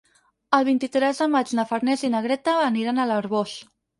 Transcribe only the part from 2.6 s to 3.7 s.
aniran a l'Arboç.